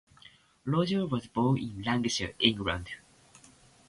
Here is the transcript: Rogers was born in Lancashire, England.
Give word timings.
Rogers 0.65 1.11
was 1.11 1.27
born 1.27 1.59
in 1.59 1.83
Lancashire, 1.83 2.33
England. 2.39 2.87